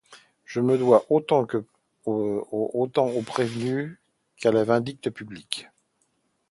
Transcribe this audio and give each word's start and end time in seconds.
Je 0.45 0.61
me 0.61 0.79
dois 0.79 1.05
autant 1.11 1.45
au 2.07 3.21
prévenu 3.21 3.99
qu’à 4.37 4.51
la 4.51 4.63
vindicte 4.63 5.11
publique. 5.11 5.69